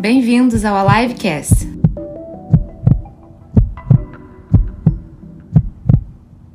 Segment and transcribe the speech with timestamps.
[0.00, 1.66] Bem-vindos ao Alivecast.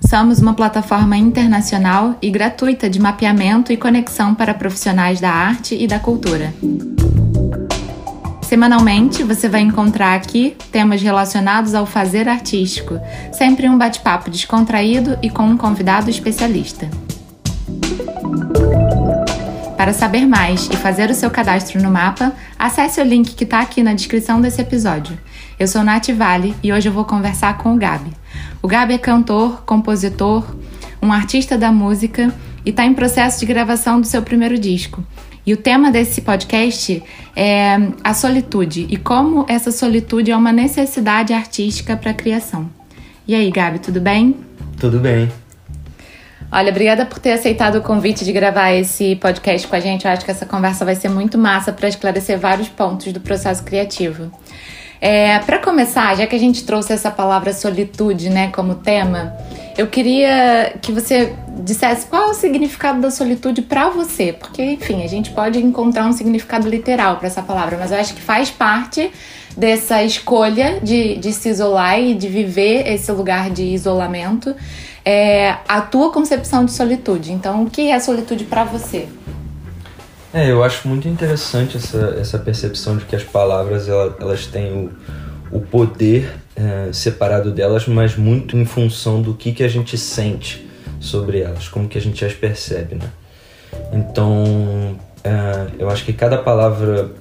[0.08, 5.88] Somos uma plataforma internacional e gratuita de mapeamento e conexão para profissionais da arte e
[5.88, 6.54] da cultura.
[8.42, 13.00] Semanalmente, você vai encontrar aqui temas relacionados ao fazer artístico,
[13.32, 16.90] sempre um bate-papo descontraído e com um convidado especialista.
[19.80, 23.62] Para saber mais e fazer o seu cadastro no mapa, acesse o link que está
[23.62, 25.18] aqui na descrição desse episódio.
[25.58, 28.12] Eu sou Nath Vale e hoje eu vou conversar com o Gabi.
[28.62, 30.44] O Gabi é cantor, compositor,
[31.02, 32.30] um artista da música
[32.66, 35.02] e está em processo de gravação do seu primeiro disco.
[35.46, 37.02] E o tema desse podcast
[37.34, 42.70] é a solitude e como essa solitude é uma necessidade artística para a criação.
[43.26, 44.36] E aí, Gabi, tudo bem?
[44.78, 45.30] Tudo bem.
[46.52, 50.06] Olha, obrigada por ter aceitado o convite de gravar esse podcast com a gente.
[50.06, 53.64] Eu acho que essa conversa vai ser muito massa para esclarecer vários pontos do processo
[53.64, 54.32] criativo.
[55.00, 59.34] É, para começar, já que a gente trouxe essa palavra solitude, né, como tema,
[59.78, 65.04] eu queria que você dissesse qual é o significado da solitude para você, porque, enfim,
[65.04, 68.50] a gente pode encontrar um significado literal para essa palavra, mas eu acho que faz
[68.50, 69.10] parte
[69.56, 74.54] dessa escolha de, de se isolar e de viver esse lugar de isolamento,
[75.06, 77.32] é, a tua concepção de solitude.
[77.32, 79.08] Então, o que é solitude para você?
[80.34, 84.72] É, eu acho muito interessante essa, essa percepção de que as palavras elas, têm
[85.52, 89.98] o, o poder é, separado delas, mas muito em função do que, que a gente
[89.98, 93.10] sente sobre elas, como que a gente as percebe, né?
[93.92, 97.12] Então, é, eu acho que cada palavra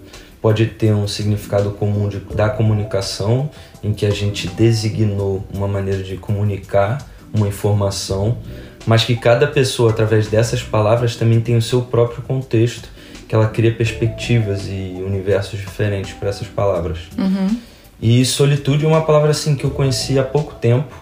[0.40, 3.50] pode ter um significado comum de, da comunicação,
[3.82, 6.98] em que a gente designou uma maneira de comunicar
[7.32, 8.38] uma informação,
[8.86, 12.88] mas que cada pessoa, através dessas palavras, também tem o seu próprio contexto
[13.28, 17.00] que ela cria perspectivas e universos diferentes para essas palavras.
[17.18, 17.58] Uhum.
[18.00, 20.94] E solitude é uma palavra assim que eu conheci há pouco tempo,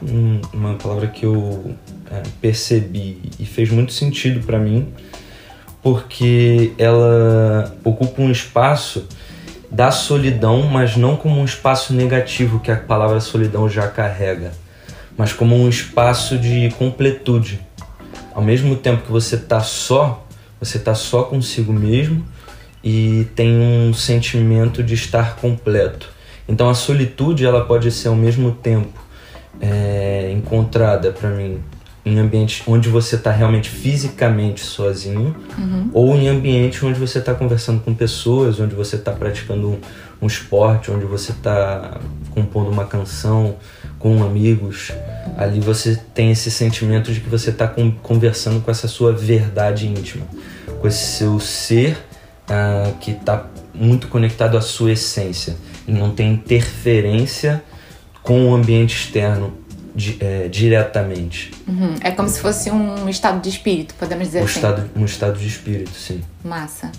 [0.52, 1.74] uma palavra que eu
[2.10, 4.88] é, percebi e fez muito sentido para mim,
[5.82, 9.06] porque ela ocupa um espaço
[9.70, 14.52] da solidão, mas não como um espaço negativo que a palavra solidão já carrega,
[15.16, 17.60] mas como um espaço de completude.
[18.34, 20.26] Ao mesmo tempo que você está só,
[20.60, 22.24] você está só consigo mesmo
[22.84, 26.08] e tem um sentimento de estar completo.
[26.48, 29.06] Então a solitude ela pode ser ao mesmo tempo
[29.60, 31.60] é, encontrada para mim
[32.04, 35.90] em ambientes onde você está realmente fisicamente sozinho uhum.
[35.92, 39.78] ou em ambientes onde você está conversando com pessoas, onde você está praticando um,
[40.22, 41.98] um, esporte, onde você está
[42.30, 43.56] compondo uma canção
[43.98, 44.92] com amigos.
[45.36, 50.26] Ali você tem esse sentimento de que você está conversando com essa sua verdade íntima,
[50.80, 51.98] com esse seu ser
[52.48, 55.56] uh, que está muito conectado à sua essência
[55.86, 57.62] e não tem interferência
[58.22, 59.56] com o ambiente externo
[59.94, 61.52] di, é, diretamente.
[61.66, 61.94] Uhum.
[62.00, 64.54] É como se fosse um estado de espírito, podemos dizer um assim.
[64.56, 66.22] Estado, um estado de espírito, sim.
[66.44, 66.92] Massa.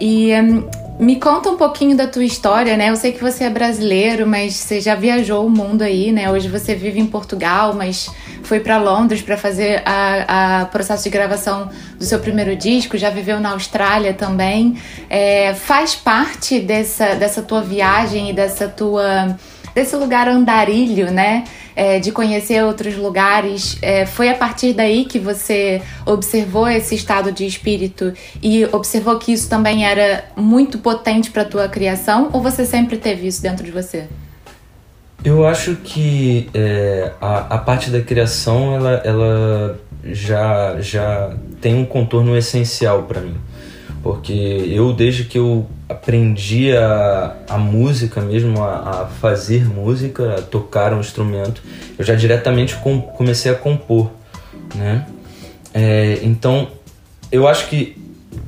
[0.00, 0.68] E um,
[0.98, 2.90] me conta um pouquinho da tua história, né?
[2.90, 6.30] Eu sei que você é brasileiro, mas você já viajou o mundo aí, né?
[6.30, 8.10] Hoje você vive em Portugal, mas
[8.42, 13.10] foi para Londres para fazer a, a, processo de gravação do seu primeiro disco, já
[13.10, 14.76] viveu na Austrália também.
[15.08, 19.36] É, faz parte dessa, dessa tua viagem e dessa tua
[19.74, 21.44] desse lugar andarilho, né?
[21.74, 23.78] É, de conhecer outros lugares.
[23.80, 29.32] É, foi a partir daí que você observou esse estado de espírito e observou que
[29.32, 32.28] isso também era muito potente para tua criação?
[32.32, 34.08] Ou você sempre teve isso dentro de você?
[35.22, 41.84] Eu acho que é, a, a parte da criação ela, ela já, já tem um
[41.84, 43.36] contorno essencial para mim.
[44.02, 50.42] Porque eu, desde que eu aprendi a, a música mesmo, a, a, fazer música, a
[50.42, 51.62] tocar um instrumento,
[51.98, 54.10] eu já diretamente com, comecei a compor,
[54.74, 55.06] né?
[55.74, 56.68] É, então,
[57.30, 57.96] eu acho que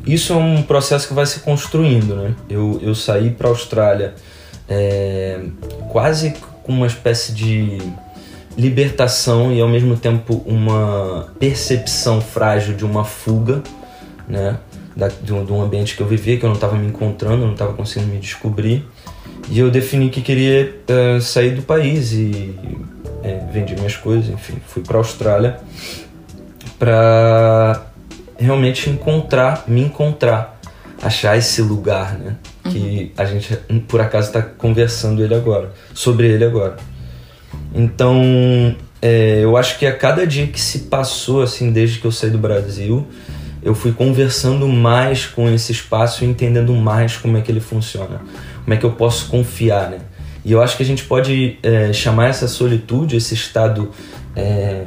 [0.06, 2.34] isso é um processo que vai se construindo, né?
[2.48, 4.14] Eu, eu saí para a Austrália
[4.68, 5.40] é,
[5.90, 7.78] quase com uma espécie de
[8.56, 13.62] libertação e ao mesmo tempo uma percepção frágil de uma fuga,
[14.28, 14.58] né?
[14.96, 17.44] Da, de, um, de, um, ambiente que eu vivia, que eu não estava me encontrando,
[17.44, 18.86] não estava conseguindo me descobrir.
[19.48, 22.54] E eu defini que queria uh, sair do país e
[23.22, 25.58] é, vendi minhas coisas, enfim, fui para a Austrália
[26.78, 27.86] para
[28.36, 30.60] realmente encontrar, me encontrar,
[31.00, 32.36] achar esse lugar, né?
[32.64, 32.72] Uhum.
[32.72, 33.56] Que a gente
[33.86, 36.76] por acaso está conversando ele agora, sobre ele agora.
[37.74, 42.12] Então, é, eu acho que a cada dia que se passou assim desde que eu
[42.12, 43.06] saí do Brasil,
[43.62, 48.20] eu fui conversando mais com esse espaço e entendendo mais como é que ele funciona,
[48.64, 49.98] como é que eu posso confiar, né?
[50.44, 53.90] E eu acho que a gente pode é, chamar essa solitude, esse estado
[54.34, 54.84] é,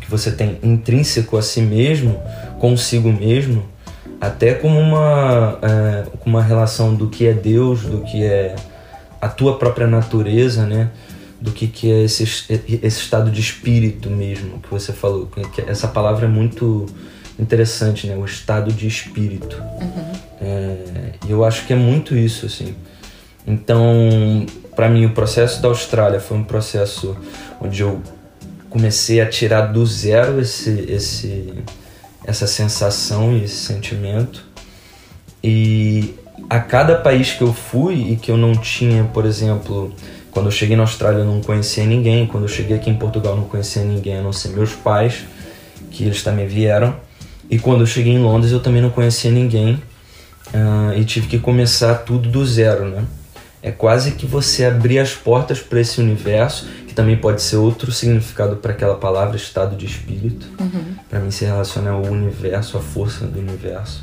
[0.00, 2.20] que você tem intrínseco a si mesmo,
[2.58, 3.64] consigo mesmo,
[4.20, 8.56] até como uma, é, uma relação do que é Deus, do que é
[9.20, 10.90] a tua própria natureza, né?
[11.40, 15.26] Do que, que é esse, esse estado de espírito mesmo que você falou.
[15.26, 16.86] Que essa palavra é muito
[17.38, 18.16] interessante, né?
[18.16, 19.56] O estado de espírito.
[19.80, 20.12] Uhum.
[20.40, 20.76] É,
[21.28, 22.74] eu acho que é muito isso, assim.
[23.46, 27.16] Então, para mim, o processo da Austrália foi um processo
[27.60, 28.00] onde eu
[28.70, 31.54] comecei a tirar do zero esse, esse,
[32.26, 34.44] essa sensação e esse sentimento.
[35.42, 36.14] E
[36.48, 39.92] a cada país que eu fui e que eu não tinha, por exemplo,
[40.30, 43.34] quando eu cheguei na Austrália eu não conhecia ninguém, quando eu cheguei aqui em Portugal
[43.34, 45.24] eu não conhecia ninguém a não ser meus pais,
[45.90, 46.96] que eles também vieram.
[47.54, 49.74] E quando eu cheguei em Londres eu também não conhecia ninguém
[50.52, 53.04] uh, e tive que começar tudo do zero, né?
[53.62, 57.92] É quase que você abrir as portas para esse universo, que também pode ser outro
[57.92, 60.48] significado para aquela palavra, estado de espírito.
[60.60, 60.96] Uhum.
[61.08, 64.02] Para mim se relaciona ao universo, à força do universo.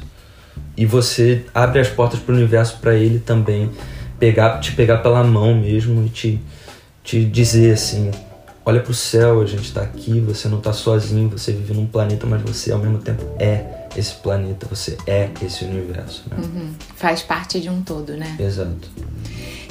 [0.78, 3.70] E você abre as portas para o universo para ele também
[4.18, 6.40] pegar, te pegar pela mão mesmo e te,
[7.04, 8.12] te dizer assim:
[8.66, 11.86] olha para o céu, a gente está aqui, você não está sozinho, você vive num
[11.86, 16.24] planeta, mas você ao mesmo tempo é esse planeta, você é esse universo.
[16.30, 16.38] Né?
[16.38, 16.74] Uhum.
[16.96, 18.36] Faz parte de um todo, né?
[18.40, 18.90] Exato.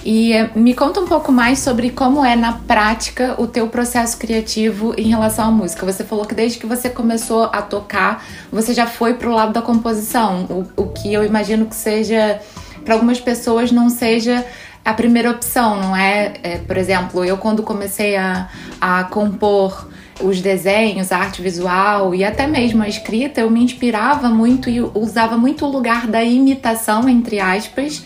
[0.05, 4.17] E eh, me conta um pouco mais sobre como é na prática o teu processo
[4.17, 5.85] criativo em relação à música.
[5.85, 9.63] Você falou que desde que você começou a tocar, você já foi pro lado da
[9.63, 12.41] composição, o, o que eu imagino que seja
[12.85, 14.45] para algumas pessoas não seja
[14.85, 16.35] a primeira opção, não é?
[16.43, 16.59] é?
[16.59, 18.49] Por exemplo, eu quando comecei a,
[18.81, 19.89] a compor
[20.23, 24.81] os desenhos, a arte visual e até mesmo a escrita, eu me inspirava muito e
[24.81, 28.05] usava muito o lugar da imitação, entre aspas,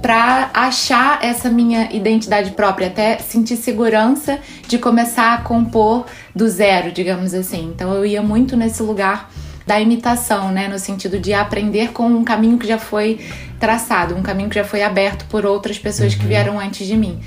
[0.00, 6.92] para achar essa minha identidade própria, até sentir segurança de começar a compor do zero,
[6.92, 7.72] digamos assim.
[7.74, 9.30] Então eu ia muito nesse lugar
[9.66, 13.18] da imitação, né, no sentido de aprender com um caminho que já foi
[13.58, 16.20] traçado, um caminho que já foi aberto por outras pessoas uhum.
[16.20, 17.20] que vieram antes de mim.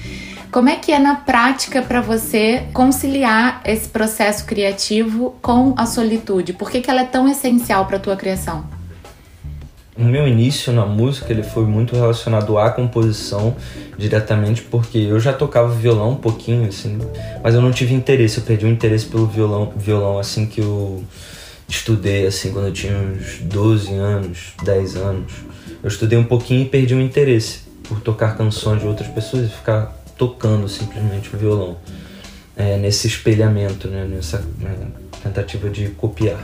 [0.51, 6.53] Como é que é na prática para você conciliar esse processo criativo com a solitude?
[6.53, 8.63] Por que, que ela é tão essencial para a tua criação?
[9.95, 13.55] O meu início na música ele foi muito relacionado à composição
[13.97, 16.97] diretamente porque eu já tocava violão um pouquinho assim,
[17.43, 21.03] mas eu não tive interesse, eu perdi o interesse pelo violão, violão assim que eu
[21.69, 25.31] estudei assim quando eu tinha uns 12 anos, 10 anos.
[25.81, 29.49] Eu estudei um pouquinho e perdi o interesse por tocar canções de outras pessoas e
[29.49, 31.77] ficar tocando simplesmente o violão
[32.57, 34.75] é, nesse espelhamento, né, nessa né,
[35.23, 36.43] tentativa de copiar.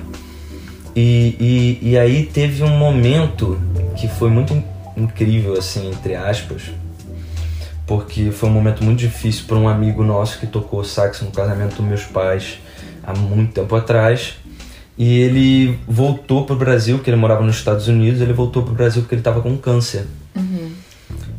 [0.95, 1.36] E,
[1.81, 3.60] e, e, aí teve um momento
[3.98, 4.63] que foi muito
[4.95, 6.72] incrível, assim, entre aspas,
[7.86, 11.75] porque foi um momento muito difícil para um amigo nosso que tocou sax no casamento
[11.75, 12.60] dos meus pais
[13.04, 14.36] há muito tempo atrás.
[14.97, 18.71] E ele voltou para o Brasil, que ele morava nos Estados Unidos, ele voltou para
[18.71, 20.06] o Brasil porque ele estava com câncer.
[20.36, 20.71] Uhum.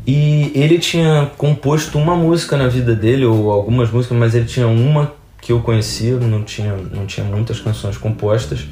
[0.06, 4.68] E ele tinha composto uma música na vida dele, ou algumas músicas, mas ele tinha
[4.68, 8.66] uma que eu conhecia, não tinha, não tinha muitas canções compostas.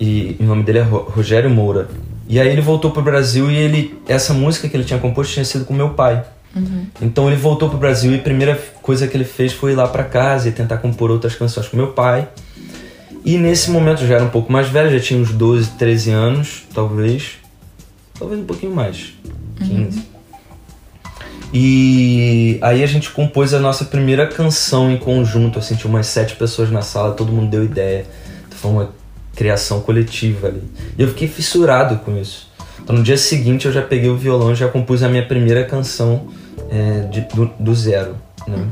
[0.00, 1.88] E, e o nome dele é Rogério Moura.
[2.28, 5.32] E aí ele voltou para o Brasil e ele essa música que ele tinha composto
[5.32, 6.22] tinha sido com meu pai.
[6.54, 6.86] Uhum.
[7.00, 9.74] Então ele voltou para o Brasil e a primeira coisa que ele fez foi ir
[9.74, 12.28] lá para casa e tentar compor outras canções com meu pai.
[13.28, 16.10] E nesse momento eu já era um pouco mais velho, já tinha uns 12, 13
[16.12, 17.32] anos, talvez.
[18.18, 19.12] Talvez um pouquinho mais.
[19.58, 19.70] 15.
[19.74, 20.02] Uhum.
[21.52, 26.36] E aí a gente compôs a nossa primeira canção em conjunto, assim, tinha umas sete
[26.36, 28.06] pessoas na sala, todo mundo deu ideia.
[28.48, 28.94] Foi uma
[29.36, 30.62] criação coletiva ali.
[30.96, 32.50] E eu fiquei fissurado com isso.
[32.82, 35.66] Então no dia seguinte eu já peguei o violão e já compus a minha primeira
[35.66, 36.28] canção
[36.70, 38.16] é, de, do, do, zero.
[38.46, 38.56] Né?
[38.56, 38.70] Uhum.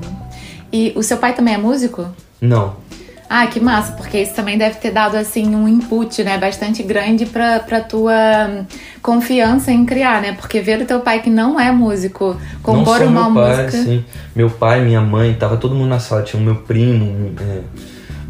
[0.72, 2.08] E o seu pai também é músico?
[2.40, 2.86] Não.
[3.28, 7.26] Ah, que massa, porque isso também deve ter dado assim um input, né, bastante grande
[7.26, 8.64] para para tua
[9.02, 10.32] confiança em criar, né?
[10.32, 13.82] Porque ver o teu pai que não é músico compor não uma meu pai, música.
[13.82, 14.04] Sim.
[14.34, 17.60] Meu pai, minha mãe, tava todo mundo na sala, tinha o meu primo, é,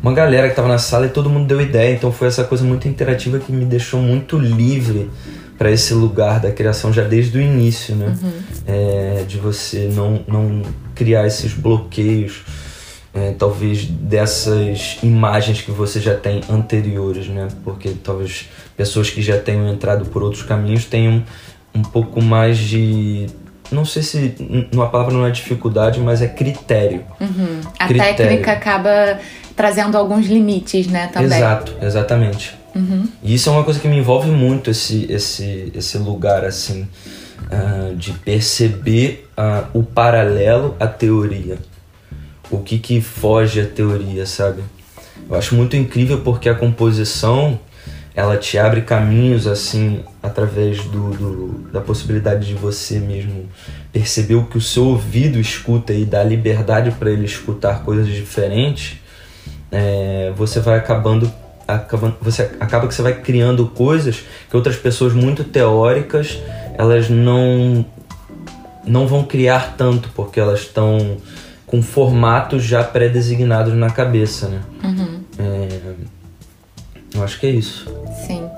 [0.02, 2.64] uma galera que tava na sala e todo mundo deu ideia, então foi essa coisa
[2.64, 5.10] muito interativa que me deixou muito livre
[5.58, 8.14] para esse lugar da criação já desde o início, né?
[8.22, 8.32] Uhum.
[8.66, 10.62] É, de você não, não
[10.94, 12.44] criar esses bloqueios
[13.16, 17.48] é, talvez dessas imagens que você já tem anteriores, né?
[17.64, 21.24] Porque talvez pessoas que já tenham entrado por outros caminhos tenham
[21.74, 23.26] um pouco mais de
[23.72, 24.34] não sei se
[24.72, 27.04] uma palavra não é dificuldade, mas é critério.
[27.20, 27.60] Uhum.
[27.78, 28.16] A critério.
[28.16, 29.18] técnica acaba
[29.56, 31.38] trazendo alguns limites, né, também.
[31.38, 32.54] Exato, exatamente.
[32.74, 33.08] Uhum.
[33.22, 36.86] E isso é uma coisa que me envolve muito, esse, esse, esse lugar assim,
[37.50, 41.58] uh, de perceber uh, o paralelo à teoria.
[42.50, 44.62] O que, que foge à teoria, sabe?
[45.28, 47.58] Eu acho muito incrível porque a composição
[48.14, 53.46] ela te abre caminhos assim através do, do, da possibilidade de você mesmo
[53.92, 58.98] perceber o que o seu ouvido escuta e dar liberdade para ele escutar coisas diferentes
[59.70, 61.30] é, você vai acabando,
[61.68, 66.38] acabando você acaba que você vai criando coisas que outras pessoas muito teóricas
[66.78, 67.84] elas não
[68.86, 71.18] não vão criar tanto porque elas estão
[71.66, 74.60] com formatos já pré-designados na cabeça, né?
[74.84, 75.20] Uhum.
[75.38, 75.68] É,
[77.14, 77.86] eu acho que é isso.
[78.26, 78.48] Sim.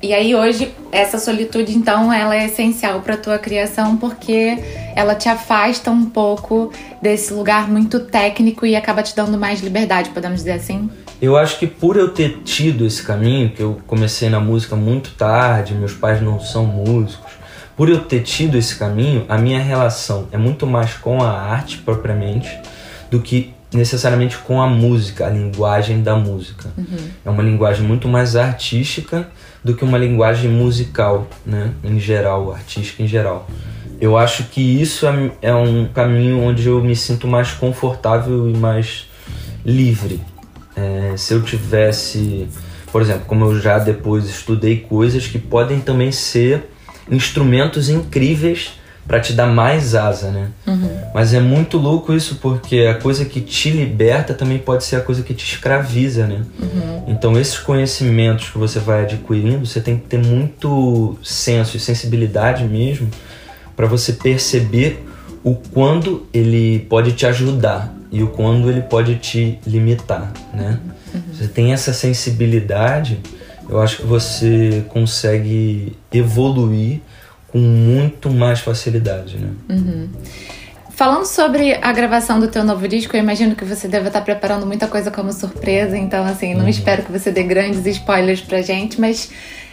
[0.00, 4.56] E aí hoje essa solitude então ela é essencial para tua criação porque
[4.94, 6.72] ela te afasta um pouco
[7.02, 10.88] desse lugar muito técnico e acaba te dando mais liberdade, podemos dizer assim.
[11.20, 15.10] Eu acho que por eu ter tido esse caminho, que eu comecei na música muito
[15.14, 17.32] tarde, meus pais não são músicos,
[17.78, 21.78] por eu ter tido esse caminho, a minha relação é muito mais com a arte
[21.78, 22.50] propriamente
[23.08, 26.72] do que necessariamente com a música, a linguagem da música.
[26.76, 27.08] Uhum.
[27.24, 29.28] É uma linguagem muito mais artística
[29.62, 31.70] do que uma linguagem musical, né?
[31.84, 33.48] Em geral, artística em geral.
[34.00, 38.56] Eu acho que isso é, é um caminho onde eu me sinto mais confortável e
[38.56, 39.08] mais
[39.64, 40.20] livre.
[40.74, 42.48] É, se eu tivesse,
[42.90, 46.70] por exemplo, como eu já depois estudei coisas que podem também ser
[47.10, 48.72] instrumentos incríveis
[49.08, 50.48] para te dar mais asa, né?
[50.66, 51.00] Uhum.
[51.14, 55.00] Mas é muito louco isso porque a coisa que te liberta também pode ser a
[55.00, 56.42] coisa que te escraviza, né?
[56.60, 57.04] Uhum.
[57.08, 62.64] Então esses conhecimentos que você vai adquirindo, você tem que ter muito senso e sensibilidade
[62.64, 63.08] mesmo
[63.74, 65.02] para você perceber
[65.42, 70.78] o quando ele pode te ajudar e o quando ele pode te limitar, né?
[71.14, 71.22] Uhum.
[71.32, 73.20] Você tem essa sensibilidade,
[73.68, 77.00] eu acho que você consegue evoluir
[77.48, 79.50] com muito mais facilidade, né?
[79.68, 80.08] Uhum.
[80.90, 84.66] Falando sobre a gravação do teu novo disco, eu imagino que você deve estar preparando
[84.66, 86.68] muita coisa como surpresa, então assim, não uhum.
[86.68, 89.30] espero que você dê grandes spoilers pra gente, mas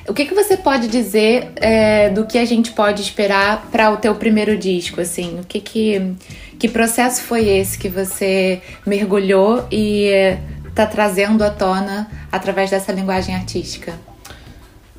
[0.08, 3.98] o que, que você pode dizer é, do que a gente pode esperar para o
[3.98, 5.40] teu primeiro disco, assim?
[5.40, 6.14] O que que,
[6.60, 10.38] que processo foi esse que você mergulhou e
[10.76, 13.94] está trazendo à tona através dessa linguagem artística?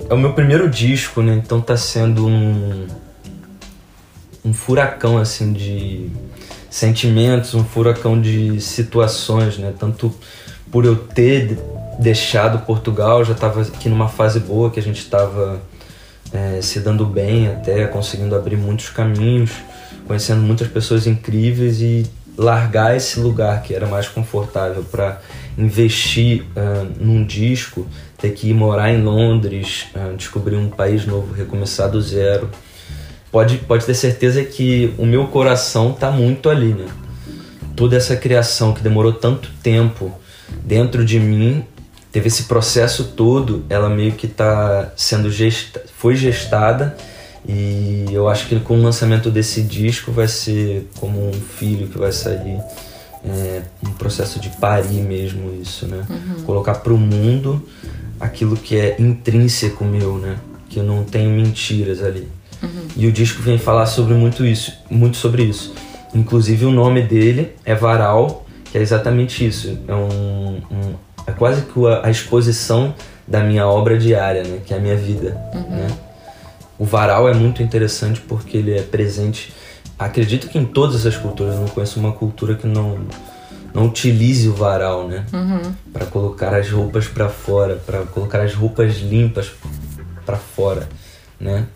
[0.08, 1.34] É o meu primeiro disco, né?
[1.34, 2.86] Então tá sendo um,
[4.42, 6.10] um furacão, assim, de
[6.70, 9.74] sentimentos, um furacão de situações, né?
[9.78, 10.14] Tanto
[10.72, 11.58] por eu ter
[11.98, 15.60] deixado Portugal, já estava aqui numa fase boa, que a gente estava
[16.32, 19.50] é, se dando bem até, conseguindo abrir muitos caminhos,
[20.06, 25.20] conhecendo muitas pessoas incríveis e largar esse lugar que era mais confortável para
[25.56, 27.86] investir uh, num disco,
[28.18, 32.50] ter que ir morar em Londres, uh, descobrir um país novo, recomeçar do zero.
[33.32, 36.86] Pode, pode ter certeza que o meu coração tá muito ali, né?
[37.74, 40.12] Toda essa criação que demorou tanto tempo
[40.64, 41.64] dentro de mim,
[42.10, 46.96] teve esse processo todo, ela meio que tá sendo gesta, foi gestada
[47.48, 51.96] e eu acho que com o lançamento desse disco vai ser como um filho que
[51.96, 52.60] vai sair
[53.24, 56.04] é, um processo de parir mesmo isso, né?
[56.08, 56.42] Uhum.
[56.42, 57.62] Colocar para o mundo
[58.18, 60.36] aquilo que é intrínseco meu, né?
[60.68, 62.28] Que eu não tenho mentiras ali.
[62.62, 62.88] Uhum.
[62.96, 65.74] E o disco vem falar sobre muito isso, muito sobre isso.
[66.14, 69.78] Inclusive o nome dele é Varal, que é exatamente isso.
[69.86, 70.94] É um, um
[71.26, 72.94] é quase que a, a, exposição
[73.26, 74.60] da minha obra diária, né?
[74.64, 75.70] Que é a minha vida, uhum.
[75.70, 75.88] né?
[76.78, 79.52] O varal é muito interessante porque ele é presente
[79.98, 82.98] acredito que em todas as culturas, eu não conheço uma cultura que não
[83.74, 85.26] não utilize o varal, né?
[85.34, 85.74] Uhum.
[85.92, 89.52] Para colocar as roupas para fora, para colocar as roupas limpas
[90.24, 90.88] para fora,
[91.38, 91.66] né?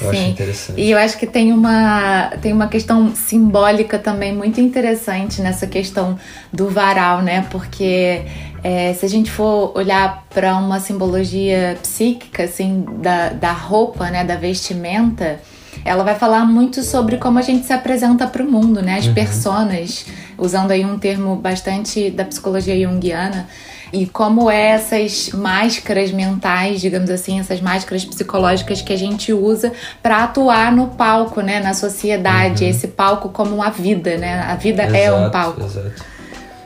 [0.00, 0.18] Eu Sim.
[0.18, 0.80] acho interessante.
[0.80, 6.18] E eu acho que tem uma, tem uma questão simbólica também muito interessante nessa questão
[6.52, 7.46] do varal, né?
[7.50, 8.22] Porque
[8.64, 14.24] é, se a gente for olhar para uma simbologia psíquica, assim, da, da roupa, né?
[14.24, 15.40] Da vestimenta,
[15.84, 18.98] ela vai falar muito sobre como a gente se apresenta para o mundo, né?
[18.98, 19.14] As uhum.
[19.14, 20.06] personas,
[20.38, 23.48] usando aí um termo bastante da psicologia junguiana,
[23.92, 29.72] e como essas máscaras mentais, digamos assim, essas máscaras psicológicas que a gente usa
[30.02, 32.70] para atuar no palco, né, na sociedade, uhum.
[32.70, 34.40] esse palco como uma vida, né?
[34.40, 35.64] A vida exato, é um palco.
[35.64, 36.04] Exato.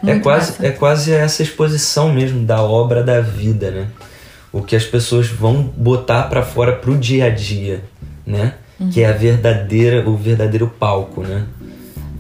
[0.06, 3.86] é quase é quase essa exposição mesmo da obra da vida, né?
[4.52, 7.82] O que as pessoas vão botar para fora pro dia a dia,
[8.24, 8.54] né?
[8.78, 8.90] uhum.
[8.90, 11.44] que é a verdadeira, o verdadeiro palco, né?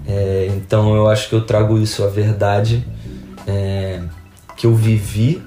[0.08, 2.86] É, então eu acho que eu trago isso, a verdade
[3.46, 4.00] é,
[4.56, 5.42] que eu vivi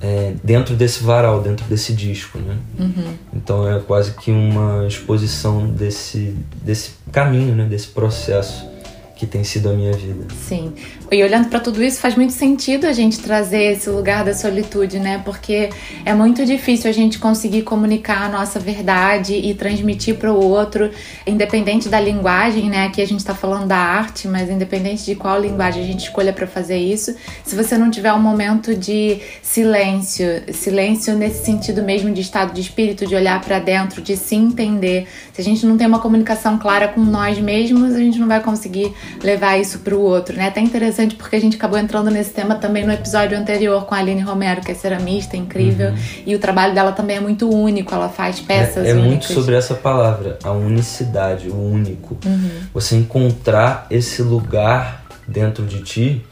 [0.00, 2.56] é, dentro desse varal, dentro desse disco, né?
[2.78, 3.14] Uhum.
[3.34, 7.64] Então é quase que uma exposição desse, desse caminho, né?
[7.64, 8.75] Desse processo
[9.16, 10.26] que tem sido a minha vida.
[10.46, 10.74] Sim.
[11.10, 14.98] E olhando para tudo isso, faz muito sentido a gente trazer esse lugar da solitude,
[14.98, 15.22] né?
[15.24, 15.70] Porque
[16.04, 20.90] é muito difícil a gente conseguir comunicar a nossa verdade e transmitir para o outro,
[21.26, 22.84] independente da linguagem, né?
[22.84, 26.32] Aqui a gente está falando da arte, mas independente de qual linguagem a gente escolha
[26.32, 32.12] para fazer isso, se você não tiver um momento de silêncio, silêncio nesse sentido mesmo
[32.12, 35.78] de estado de espírito, de olhar para dentro, de se entender, se a gente não
[35.78, 39.94] tem uma comunicação clara com nós mesmos, a gente não vai conseguir levar isso para
[39.94, 40.48] o outro, né?
[40.48, 43.98] Até interessante porque a gente acabou entrando nesse tema também no episódio anterior com a
[43.98, 45.96] Aline Romero, que é ceramista incrível, uhum.
[46.26, 49.08] e o trabalho dela também é muito único, ela faz peças É, é únicas.
[49.08, 52.16] muito sobre essa palavra, a unicidade, o único.
[52.24, 52.50] Uhum.
[52.74, 56.24] Você encontrar esse lugar dentro de ti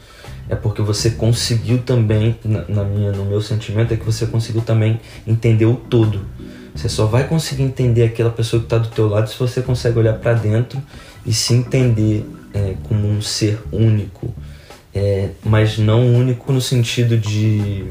[0.47, 4.61] é porque você conseguiu também, na, na, minha, no meu sentimento, é que você conseguiu
[4.61, 6.21] também entender o todo.
[6.75, 9.97] Você só vai conseguir entender aquela pessoa que está do teu lado se você consegue
[9.97, 10.81] olhar para dentro
[11.25, 14.33] e se entender é, como um ser único,
[14.93, 17.85] é, mas não único no sentido de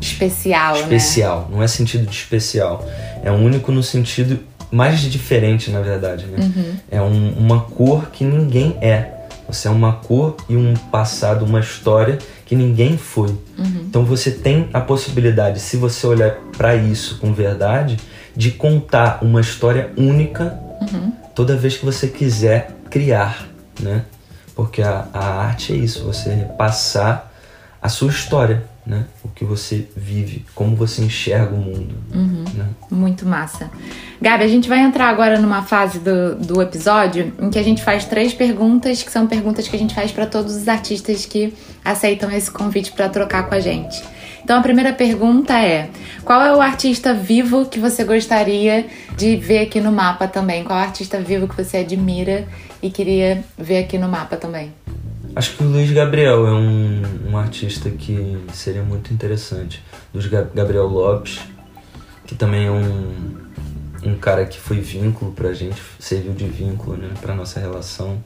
[0.00, 1.56] especial, especial, né?
[1.56, 2.86] não é sentido de especial,
[3.22, 4.38] é único no sentido
[4.70, 6.38] mais diferente, na verdade, né?
[6.38, 6.76] Uhum.
[6.90, 9.10] É um, uma cor que ninguém é.
[9.48, 13.28] Você é uma cor e um passado, uma história que ninguém foi.
[13.58, 13.84] Uhum.
[13.88, 17.98] Então você tem a possibilidade, se você olhar para isso com verdade,
[18.34, 21.12] de contar uma história única uhum.
[21.34, 23.46] toda vez que você quiser criar,
[23.80, 24.04] né?
[24.54, 27.32] Porque a, a arte é isso, você passar
[27.82, 29.04] a sua história, né?
[29.22, 31.94] O que você vive, como você enxerga o mundo.
[32.14, 32.44] Uhum.
[32.54, 32.66] Né?
[32.90, 33.70] Muito massa.
[34.20, 37.82] Gabi, a gente vai entrar agora numa fase do, do episódio em que a gente
[37.82, 41.54] faz três perguntas, que são perguntas que a gente faz para todos os artistas que
[41.84, 44.02] aceitam esse convite para trocar com a gente.
[44.44, 45.88] Então a primeira pergunta é:
[46.22, 48.86] qual é o artista vivo que você gostaria
[49.16, 50.62] de ver aqui no mapa também?
[50.62, 52.46] Qual é o artista vivo que você admira
[52.82, 54.72] e queria ver aqui no mapa também?
[55.34, 59.82] Acho que o Luiz Gabriel é um, um artista que seria muito interessante.
[60.12, 61.40] Luiz Gabriel Lopes,
[62.26, 63.34] que também é um,
[64.04, 68.22] um cara que foi vínculo pra gente, serviu de vínculo né, pra nossa relação.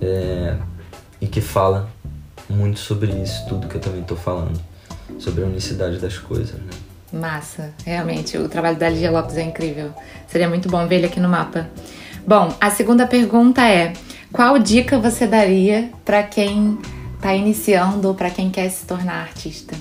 [0.00, 0.56] É,
[1.20, 1.88] e que fala
[2.48, 4.71] muito sobre isso, tudo que eu também tô falando.
[5.18, 6.70] Sobre a unicidade das coisas, né?
[7.12, 9.90] Massa, realmente, o trabalho da Ligia Lopes é incrível.
[10.26, 11.68] Seria muito bom ver ele aqui no mapa.
[12.26, 13.92] Bom, a segunda pergunta é:
[14.32, 16.78] qual dica você daria para quem
[17.16, 19.76] está iniciando ou para quem quer se tornar artista?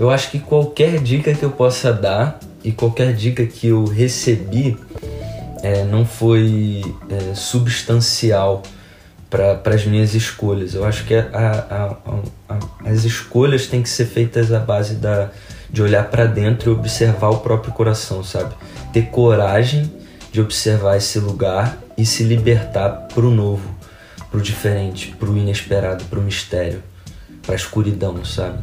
[0.00, 4.76] Eu acho que qualquer dica que eu possa dar e qualquer dica que eu recebi
[5.62, 8.62] é, não foi é, substancial
[9.34, 10.74] para as minhas escolhas.
[10.74, 15.30] Eu acho que a, a, a, as escolhas têm que ser feitas à base da,
[15.68, 18.54] de olhar para dentro e observar o próprio coração, sabe?
[18.92, 19.92] Ter coragem
[20.30, 23.68] de observar esse lugar e se libertar para o novo,
[24.30, 26.80] para o diferente, para o inesperado, para o mistério,
[27.42, 28.58] para a escuridão, sabe?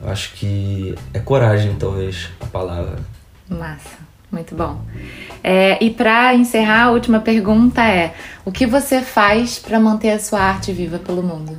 [0.00, 3.00] Eu acho que é coragem, talvez, a palavra.
[3.48, 3.98] Massa,
[4.30, 4.80] muito bom.
[5.42, 8.14] É, e para encerrar, a última pergunta é:
[8.44, 11.56] o que você faz para manter a sua arte viva pelo mundo?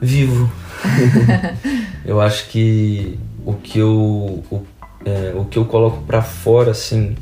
[0.00, 0.50] Vivo.
[2.04, 4.66] eu acho que o que eu, o,
[5.04, 7.16] é, o que eu coloco para fora, assim,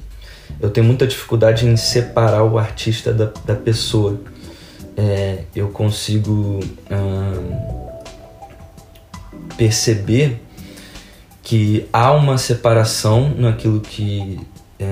[0.61, 4.21] eu tenho muita dificuldade em separar o artista da, da pessoa.
[4.97, 7.89] É, eu consigo hum,
[9.57, 10.43] perceber
[11.43, 14.39] que há uma separação naquilo que
[14.79, 14.91] é,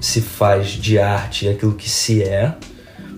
[0.00, 2.54] se faz de arte e aquilo que se é,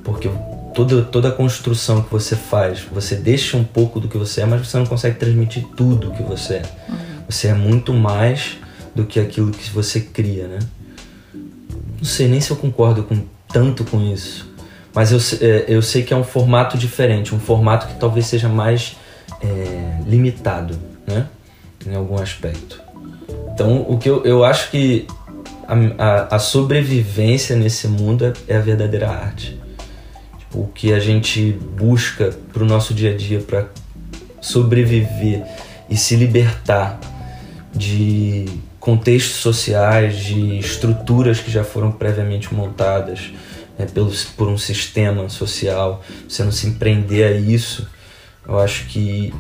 [0.05, 0.31] porque
[0.74, 4.46] toda, toda a construção que você faz, você deixa um pouco do que você é,
[4.46, 6.62] mas você não consegue transmitir tudo o que você é.
[6.88, 6.96] Uhum.
[7.29, 8.59] Você é muito mais
[8.94, 10.59] do que aquilo que você cria, né?
[11.98, 14.48] Não sei nem se eu concordo com tanto com isso,
[14.94, 18.48] mas eu, é, eu sei que é um formato diferente, um formato que talvez seja
[18.48, 18.96] mais
[19.42, 21.26] é, limitado, né?
[21.87, 22.83] Em algum aspecto.
[23.53, 25.07] Então, o que eu, eu acho que
[25.66, 29.61] a, a, a sobrevivência nesse mundo é, é, a verdadeira arte.
[30.38, 33.68] Tipo, o que a gente busca para o nosso dia a dia para
[34.40, 35.44] sobreviver
[35.88, 37.01] e se libertar
[37.75, 38.46] de
[38.79, 43.33] contextos sociais, de estruturas que já foram previamente montadas
[43.79, 47.88] né, pelo, por um sistema social, você não se empreender a isso,
[48.46, 49.35] eu acho que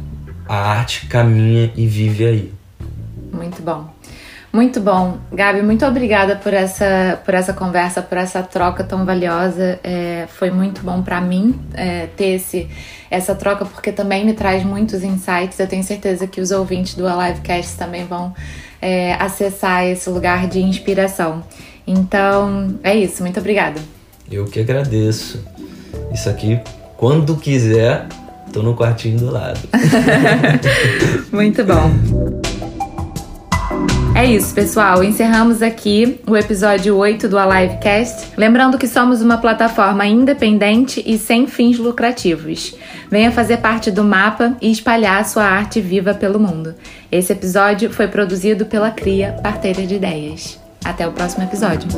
[0.48, 2.52] a arte caminha e vive aí.
[3.32, 3.96] Muito bom.
[4.52, 5.18] Muito bom.
[5.30, 9.78] Gabi, muito obrigada por essa, por essa conversa, por essa troca tão valiosa.
[9.84, 12.66] É, foi muito bom para mim é, ter esse,
[13.10, 15.58] essa troca, porque também me traz muitos insights.
[15.58, 18.32] Eu tenho certeza que os ouvintes do Alivecast também vão
[18.80, 21.44] é, acessar esse lugar de inspiração.
[21.86, 23.22] Então, é isso.
[23.22, 23.78] Muito obrigada.
[24.30, 25.44] Eu que agradeço.
[26.14, 26.58] Isso aqui,
[26.96, 28.06] quando quiser,
[28.56, 29.60] tô no quartinho do lado.
[31.30, 31.90] muito bom.
[34.14, 35.04] É isso, pessoal.
[35.04, 38.32] Encerramos aqui o episódio 8 do Alivecast.
[38.34, 42.74] Lembrando que somos uma plataforma independente e sem fins lucrativos.
[43.10, 46.74] Venha fazer parte do mapa e espalhar sua arte viva pelo mundo.
[47.12, 50.58] Esse episódio foi produzido pela Cria Parteira de Ideias.
[50.82, 51.88] Até o próximo episódio.